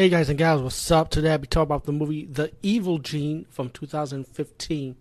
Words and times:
Hey 0.00 0.08
guys 0.08 0.30
and 0.30 0.38
gals, 0.38 0.62
what's 0.62 0.90
up? 0.90 1.10
Today 1.10 1.32
I'll 1.32 1.36
be 1.36 1.46
talking 1.46 1.64
about 1.64 1.84
the 1.84 1.92
movie 1.92 2.24
The 2.24 2.50
Evil 2.62 3.00
Gene 3.00 3.44
from 3.50 3.68
2015. 3.68 4.96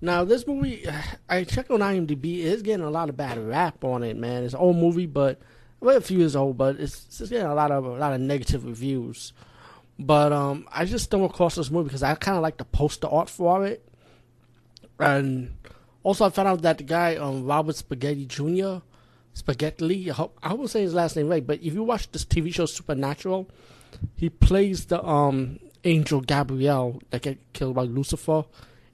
Now, 0.00 0.24
this 0.24 0.46
movie, 0.46 0.88
I 1.28 1.44
checked 1.44 1.70
on 1.70 1.80
IMDb, 1.80 2.42
it's 2.42 2.62
getting 2.62 2.86
a 2.86 2.90
lot 2.90 3.10
of 3.10 3.18
bad 3.18 3.36
rap 3.36 3.84
on 3.84 4.02
it, 4.02 4.16
man. 4.16 4.44
It's 4.44 4.54
an 4.54 4.60
old 4.60 4.78
movie, 4.78 5.04
but 5.04 5.42
well, 5.78 5.98
a 5.98 6.00
few 6.00 6.20
years 6.20 6.34
old, 6.34 6.56
but 6.56 6.80
it's, 6.80 7.20
it's 7.20 7.28
getting 7.28 7.46
a 7.46 7.54
lot 7.54 7.70
of 7.70 7.84
a 7.84 7.98
lot 7.98 8.14
of 8.14 8.20
negative 8.22 8.64
reviews. 8.64 9.34
But 9.98 10.32
um, 10.32 10.66
I 10.72 10.86
just 10.86 11.04
stumbled 11.04 11.32
across 11.32 11.56
this 11.56 11.70
movie 11.70 11.88
because 11.88 12.02
I 12.02 12.14
kind 12.14 12.38
of 12.38 12.42
like 12.42 12.56
the 12.56 12.64
poster 12.64 13.08
art 13.08 13.28
for 13.28 13.66
it, 13.66 13.86
and 14.98 15.54
also 16.02 16.24
I 16.24 16.30
found 16.30 16.48
out 16.48 16.62
that 16.62 16.78
the 16.78 16.84
guy 16.84 17.16
um 17.16 17.44
Robert 17.44 17.76
Spaghetti 17.76 18.24
Jr. 18.24 18.76
Spaghetti, 19.34 20.10
I 20.10 20.14
hope, 20.14 20.38
I 20.42 20.50
I'm 20.50 20.66
saying 20.66 20.84
his 20.84 20.94
last 20.94 21.14
name 21.14 21.28
right, 21.28 21.46
but 21.46 21.60
if 21.60 21.74
you 21.74 21.82
watch 21.82 22.10
this 22.10 22.24
TV 22.24 22.54
show 22.54 22.64
Supernatural, 22.64 23.50
he 24.16 24.30
plays 24.30 24.86
the 24.86 25.04
um 25.04 25.58
angel 25.84 26.20
Gabriel 26.20 27.02
that 27.10 27.22
get 27.22 27.52
killed 27.52 27.74
by 27.74 27.82
Lucifer 27.82 28.44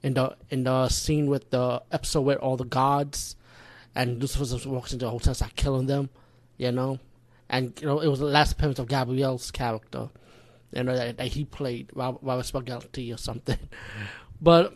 in 0.03 0.13
the 0.13 0.35
in 0.49 0.63
the 0.63 0.89
scene 0.89 1.27
with 1.27 1.49
the 1.51 1.81
episode 1.91 2.21
where 2.21 2.39
all 2.39 2.57
the 2.57 2.65
gods 2.65 3.35
and 3.95 4.21
Lucifer 4.21 4.45
just 4.45 4.65
walks 4.65 4.93
into 4.93 5.05
the 5.05 5.11
hotel 5.11 5.31
and 5.31 5.35
starts 5.35 5.53
killing 5.55 5.87
them, 5.87 6.09
you 6.57 6.71
know, 6.71 6.99
and 7.49 7.79
you 7.81 7.87
know 7.87 7.99
it 7.99 8.07
was 8.07 8.19
the 8.19 8.25
last 8.25 8.53
appearance 8.53 8.79
of 8.79 8.87
Gabriel's 8.87 9.51
character, 9.51 10.09
you 10.73 10.83
know 10.83 10.95
that, 10.95 11.17
that 11.17 11.27
he 11.27 11.45
played 11.45 11.89
Robert 11.93 12.45
Spaghetti 12.45 13.11
or 13.11 13.17
something, 13.17 13.59
but 14.41 14.75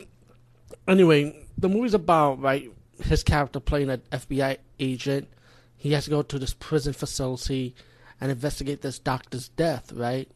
anyway, 0.87 1.45
the 1.57 1.69
movie's 1.69 1.93
about 1.93 2.39
right 2.41 2.71
his 3.03 3.23
character 3.23 3.59
playing 3.59 3.89
an 3.89 4.01
FBI 4.11 4.57
agent. 4.79 5.27
He 5.77 5.91
has 5.91 6.05
to 6.05 6.09
go 6.09 6.21
to 6.21 6.39
this 6.39 6.53
prison 6.53 6.93
facility 6.93 7.75
and 8.21 8.31
investigate 8.31 8.81
this 8.81 8.99
doctor's 8.99 9.49
death, 9.49 9.91
right? 9.91 10.29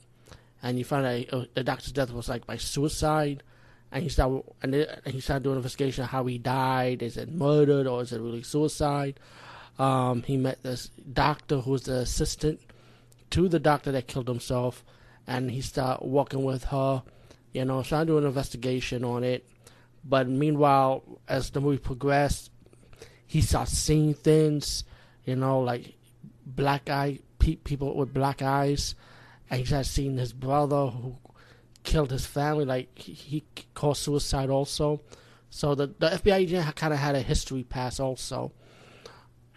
And 0.61 0.77
you 0.77 0.83
find 0.85 1.05
out 1.05 1.33
uh, 1.33 1.45
the 1.53 1.63
doctor's 1.63 1.91
death 1.91 2.11
was 2.11 2.29
like 2.29 2.45
by 2.45 2.57
suicide, 2.57 3.43
and 3.91 4.03
he 4.03 4.09
started 4.09 4.43
and, 4.61 4.75
it, 4.75 5.01
and 5.05 5.13
he 5.13 5.21
started 5.21 5.43
doing 5.43 5.55
investigation 5.55 6.03
of 6.03 6.09
how 6.09 6.25
he 6.25 6.37
died. 6.37 7.01
Is 7.01 7.17
it 7.17 7.31
murdered 7.31 7.87
or 7.87 8.01
is 8.01 8.11
it 8.11 8.19
really 8.19 8.43
suicide? 8.43 9.19
Um, 9.77 10.23
he 10.23 10.35
met 10.35 10.61
this 10.61 10.91
doctor 11.13 11.61
who 11.61 11.71
was 11.71 11.83
the 11.83 11.99
assistant 11.99 12.59
to 13.31 13.47
the 13.47 13.59
doctor 13.59 13.91
that 13.93 14.07
killed 14.07 14.27
himself, 14.27 14.83
and 15.25 15.49
he 15.51 15.61
started 15.61 16.05
walking 16.05 16.43
with 16.43 16.65
her. 16.65 17.03
You 17.53 17.65
know, 17.65 17.81
trying 17.81 18.05
to 18.05 18.13
do 18.13 18.17
an 18.17 18.25
investigation 18.25 19.03
on 19.03 19.23
it. 19.23 19.47
But 20.03 20.27
meanwhile, 20.27 21.03
as 21.27 21.49
the 21.49 21.61
movie 21.61 21.77
progressed, 21.77 22.51
he 23.25 23.41
starts 23.41 23.71
seeing 23.71 24.13
things. 24.13 24.83
You 25.25 25.35
know, 25.35 25.61
like 25.61 25.95
black 26.45 26.89
eye 26.89 27.19
pe- 27.39 27.55
people 27.55 27.95
with 27.95 28.13
black 28.13 28.41
eyes, 28.41 28.95
and 29.49 29.59
he 29.59 29.65
started 29.65 29.89
seen 29.89 30.17
his 30.17 30.33
brother 30.33 30.87
who 30.87 31.15
killed 31.83 32.11
his 32.11 32.25
family. 32.25 32.65
Like 32.65 32.97
he, 32.97 33.13
he 33.13 33.43
caused 33.73 34.03
suicide 34.03 34.49
also. 34.49 35.01
So 35.49 35.73
the 35.73 35.87
the 35.87 36.09
FBI 36.09 36.35
agent 36.35 36.75
kind 36.75 36.93
of 36.93 36.99
had 36.99 37.15
a 37.15 37.21
history 37.21 37.63
pass 37.63 37.99
also, 37.99 38.51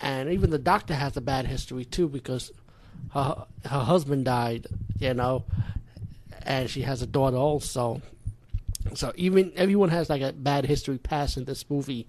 and 0.01 0.31
even 0.31 0.51
the 0.51 0.59
doctor 0.59 0.95
has 0.95 1.17
a 1.17 1.21
bad 1.21 1.47
history 1.47 1.85
too 1.85 2.09
because 2.09 2.51
her 3.13 3.47
her 3.65 3.81
husband 3.81 4.25
died, 4.25 4.67
you 4.99 5.13
know, 5.13 5.45
and 6.43 6.71
she 6.71 6.83
has 6.83 7.03
a 7.03 7.07
daughter 7.07 7.37
also. 7.37 8.01
So 8.95 9.13
even 9.17 9.53
everyone 9.55 9.91
has 9.91 10.09
like 10.11 10.23
a 10.23 10.33
bad 10.33 10.67
history 10.67 10.99
pass 10.99 11.37
in 11.37 11.45
this 11.45 11.69
movie, 11.71 12.07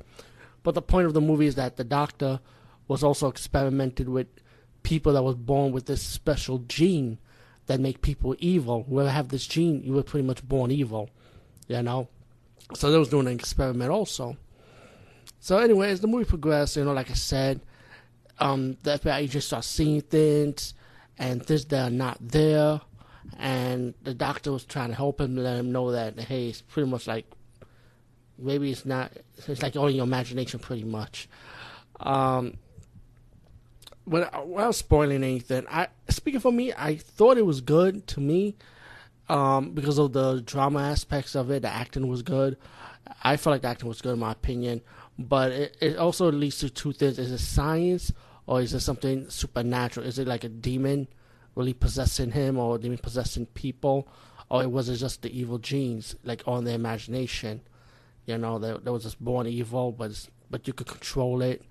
but 0.64 0.76
the 0.76 0.82
point 0.82 1.08
of 1.08 1.14
the 1.14 1.22
movie 1.22 1.46
is 1.46 1.56
that 1.56 1.78
the 1.78 1.84
doctor 1.84 2.40
was 2.88 3.04
also 3.04 3.28
experimented 3.28 4.10
with 4.10 4.28
people 4.84 5.14
that 5.14 5.24
was 5.24 5.36
born 5.36 5.72
with 5.72 5.86
this 5.86 6.02
special 6.02 6.60
gene 6.60 7.18
that 7.66 7.80
make 7.80 8.02
people 8.02 8.36
evil. 8.40 8.84
Whoever 8.84 9.10
have 9.10 9.30
this 9.30 9.48
gene, 9.48 9.82
you 9.84 9.94
were 9.94 10.04
pretty 10.04 10.28
much 10.28 10.48
born 10.48 10.72
evil, 10.72 11.10
you 11.68 11.82
know. 11.82 12.10
So 12.76 12.92
they 12.92 12.98
was 12.98 13.10
doing 13.10 13.28
an 13.28 13.34
experiment 13.34 13.92
also. 13.92 14.38
So 15.40 15.58
anyway, 15.58 15.92
as 15.92 16.02
the 16.02 16.08
movie 16.08 16.26
progressed, 16.26 16.78
you 16.78 16.86
know, 16.86 16.94
like 16.94 17.10
I 17.10 17.16
said, 17.16 17.62
um, 18.40 18.78
the 18.84 18.98
FBI 18.98 19.18
agents 19.18 19.48
start 19.48 19.64
seeing 19.64 20.02
things 20.02 20.74
and 21.18 21.46
things 21.46 21.66
that 21.66 21.88
are 21.88 21.92
not 21.92 22.18
there, 22.22 22.82
and 23.38 23.94
the 24.04 24.14
doctor 24.14 24.52
was 24.52 24.66
trying 24.66 24.90
to 24.90 24.96
help 24.96 25.22
him, 25.22 25.38
let 25.38 25.58
him 25.58 25.72
know 25.72 25.92
that 25.92 26.20
hey, 26.20 26.50
it's 26.50 26.62
pretty 26.62 26.90
much 26.90 27.08
like 27.08 27.26
maybe 28.38 28.72
it's 28.72 28.86
not. 28.86 29.12
It's 29.48 29.62
like 29.62 29.76
all 29.76 29.88
in 29.88 29.96
your 29.96 30.06
imagination, 30.06 30.60
pretty 30.60 30.84
much. 30.84 31.30
Um, 32.00 32.58
without, 34.06 34.76
spoiling 34.76 35.24
anything, 35.24 35.66
I 35.70 35.88
speaking 36.10 36.40
for 36.40 36.52
me, 36.52 36.74
I 36.74 36.96
thought 36.96 37.38
it 37.38 37.46
was 37.46 37.62
good 37.62 38.08
to 38.08 38.20
me 38.20 38.56
um, 39.30 39.72
because 39.72 39.98
of 39.98 40.14
the 40.14 40.42
drama 40.42 40.82
aspects 40.82 41.36
of 41.36 41.50
it. 41.52 41.62
The 41.62 41.70
acting 41.70 42.08
was 42.08 42.22
good. 42.22 42.58
I 43.24 43.38
felt 43.38 43.54
like 43.54 43.62
the 43.62 43.70
acting 43.70 43.90
was 43.90 44.02
good 44.02 44.14
in 44.14 44.20
my 44.20 44.32
opinion, 44.32 44.82
but 45.18 45.52
it, 45.52 45.78
it 45.82 45.98
also 45.98 46.32
leads 46.32 46.60
to 46.60 46.70
two 46.70 46.94
things: 46.94 47.20
is 47.20 47.32
it 47.32 47.40
science 47.40 48.12
or 48.46 48.62
is 48.62 48.74
it 48.74 48.82
something 48.82 49.30
supernatural? 49.30 50.06
Is 50.06 50.20
it 50.20 50.28
like 50.28 50.44
a 50.44 50.50
demon 50.50 51.08
really 51.56 51.74
possessing 51.74 52.32
him, 52.32 52.58
or 52.58 52.78
demon 52.78 52.98
possessing 52.98 53.46
people, 53.48 54.08
or 54.50 54.64
it 54.64 54.72
was 54.72 54.90
it 54.90 54.98
just 54.98 55.22
the 55.22 55.38
evil 55.38 55.60
genes 55.60 56.16
like 56.24 56.44
on 56.48 56.64
their 56.66 56.76
imagination? 56.76 57.62
You 58.26 58.38
know, 58.38 58.58
there, 58.58 58.78
there 58.78 58.94
was 58.94 59.04
this 59.04 59.16
born 59.16 59.48
evil, 59.48 59.92
but 59.92 60.28
but 60.50 60.68
you 60.68 60.74
could 60.74 60.88
control 60.88 61.42
it 61.42 61.64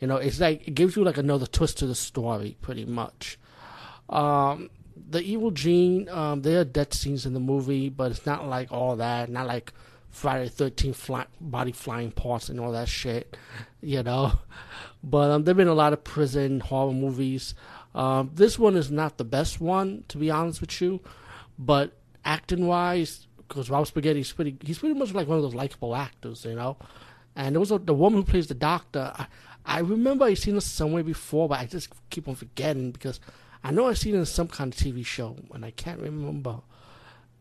you 0.00 0.06
know, 0.06 0.16
it's 0.16 0.40
like 0.40 0.66
it 0.68 0.74
gives 0.74 0.96
you 0.96 1.04
like 1.04 1.16
another 1.16 1.46
twist 1.46 1.78
to 1.78 1.86
the 1.86 1.94
story, 1.94 2.56
pretty 2.60 2.84
much. 2.84 3.38
Um, 4.08 4.70
the 5.08 5.20
evil 5.20 5.50
gene, 5.50 6.08
um, 6.08 6.42
there 6.42 6.60
are 6.60 6.64
death 6.64 6.94
scenes 6.94 7.26
in 7.26 7.34
the 7.34 7.40
movie, 7.40 7.88
but 7.88 8.10
it's 8.10 8.26
not 8.26 8.46
like 8.46 8.72
all 8.72 8.96
that. 8.96 9.30
Not 9.30 9.46
like 9.46 9.72
Friday 10.10 10.48
Thirteenth 10.48 10.96
fly, 10.96 11.26
body 11.40 11.72
flying 11.72 12.10
parts 12.10 12.48
and 12.48 12.58
all 12.60 12.72
that 12.72 12.88
shit, 12.88 13.36
you 13.80 14.02
know. 14.02 14.32
But 15.04 15.30
um, 15.30 15.44
there've 15.44 15.56
been 15.56 15.68
a 15.68 15.74
lot 15.74 15.92
of 15.92 16.02
prison 16.02 16.58
horror 16.58 16.92
movies. 16.92 17.54
Um, 17.94 18.32
this 18.34 18.58
one 18.58 18.74
is 18.74 18.90
not 18.90 19.18
the 19.18 19.24
best 19.24 19.60
one, 19.60 20.02
to 20.08 20.18
be 20.18 20.32
honest 20.32 20.60
with 20.60 20.80
you, 20.80 21.00
but 21.56 21.92
acting 22.24 22.66
wise, 22.66 23.28
because 23.36 23.70
Rob 23.70 23.86
Spaghetti's 23.86 24.32
pretty, 24.32 24.56
he's 24.64 24.80
pretty 24.80 24.98
much 24.98 25.14
like 25.14 25.28
one 25.28 25.36
of 25.36 25.44
those 25.44 25.54
likable 25.54 25.94
actors, 25.94 26.44
you 26.44 26.56
know. 26.56 26.76
And 27.36 27.54
there 27.54 27.60
was 27.60 27.70
a, 27.70 27.78
the 27.78 27.94
woman 27.94 28.20
who 28.20 28.24
plays 28.24 28.46
the 28.46 28.54
doctor. 28.54 29.12
I, 29.14 29.26
I 29.64 29.80
remember 29.80 30.24
I 30.24 30.34
seen 30.34 30.54
her 30.54 30.60
somewhere 30.60 31.04
before, 31.04 31.48
but 31.48 31.60
I 31.60 31.66
just 31.66 31.90
keep 32.10 32.26
on 32.26 32.34
forgetting 32.34 32.92
because 32.92 33.20
I 33.62 33.72
know 33.72 33.86
I 33.86 33.94
seen 33.94 34.14
it 34.14 34.18
in 34.18 34.26
some 34.26 34.48
kind 34.48 34.72
of 34.72 34.78
TV 34.78 35.04
show 35.04 35.36
and 35.52 35.64
I 35.64 35.70
can't 35.72 36.00
remember. 36.00 36.60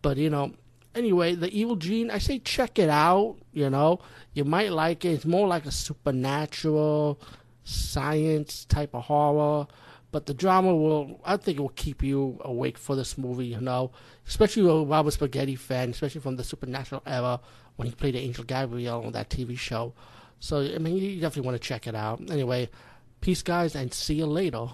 But 0.01 0.17
you 0.17 0.29
know, 0.29 0.53
anyway, 0.93 1.35
the 1.35 1.49
Evil 1.55 1.75
Gene, 1.75 2.11
I 2.11 2.17
say 2.17 2.39
check 2.39 2.77
it 2.77 2.89
out. 2.89 3.37
You 3.53 3.69
know, 3.69 3.99
you 4.33 4.43
might 4.43 4.71
like 4.71 5.05
it. 5.05 5.13
It's 5.13 5.25
more 5.25 5.47
like 5.47 5.65
a 5.65 5.71
supernatural 5.71 7.19
science 7.63 8.65
type 8.65 8.93
of 8.93 9.03
horror. 9.03 9.67
But 10.15 10.27
the 10.27 10.33
drama 10.33 10.73
will, 10.73 11.19
I 11.25 11.35
think, 11.35 11.57
it 11.57 11.61
will 11.61 11.67
keep 11.75 12.01
you 12.01 12.39
awake 12.39 12.77
for 12.77 12.95
this 12.95 13.17
movie. 13.17 13.47
You 13.47 13.59
know, 13.59 13.91
especially 14.25 14.65
a 14.65 14.85
Robert 14.85 15.11
Spaghetti 15.11 15.57
fan, 15.57 15.89
especially 15.89 16.21
from 16.21 16.37
the 16.37 16.43
supernatural 16.45 17.01
era 17.05 17.41
when 17.75 17.89
he 17.89 17.93
played 17.93 18.15
Angel 18.15 18.45
Gabriel 18.45 19.03
on 19.03 19.11
that 19.11 19.29
TV 19.29 19.57
show. 19.57 19.93
So, 20.39 20.61
I 20.61 20.77
mean, 20.77 20.95
you 20.95 21.19
definitely 21.19 21.45
want 21.49 21.61
to 21.61 21.67
check 21.67 21.85
it 21.85 21.95
out. 21.95 22.21
Anyway, 22.31 22.69
peace, 23.19 23.41
guys, 23.41 23.75
and 23.75 23.93
see 23.93 24.13
you 24.13 24.25
later. 24.25 24.69